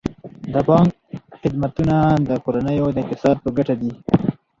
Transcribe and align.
د 0.53 0.55
بانک 0.67 0.91
خدمتونه 1.41 1.95
د 2.27 2.29
کورنیو 2.43 2.87
د 2.93 2.97
اقتصاد 3.03 3.37
په 3.43 3.49
ګټه 3.57 3.75
دي. 3.81 3.91